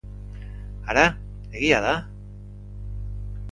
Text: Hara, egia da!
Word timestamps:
Hara, 0.87 1.03
egia 1.59 1.83
da! 1.85 1.93